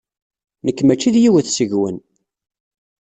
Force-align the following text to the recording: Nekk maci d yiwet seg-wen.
Nekk 0.65 0.79
maci 0.83 1.09
d 1.13 1.15
yiwet 1.23 1.47
seg-wen. 1.51 1.97